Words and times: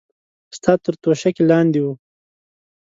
ستا 0.57 0.73
تر 0.83 0.93
توشکې 1.03 1.43
لاندې 1.51 1.79
وه. 1.83 1.93